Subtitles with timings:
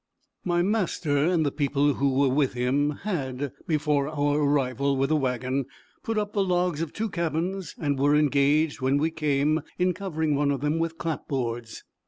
[0.43, 5.15] My master and the people who were with him had, before our arrival with the
[5.15, 5.65] wagon,
[6.03, 10.33] put up the logs of two cabins, and were engaged, when we came, in covering
[10.33, 11.83] one of them with clapboards.